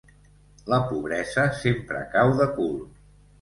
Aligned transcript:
La 0.73 0.79
pobresa 0.91 1.43
sempre 1.59 2.01
cau 2.17 2.35
de 2.41 2.49
cul. 2.57 2.75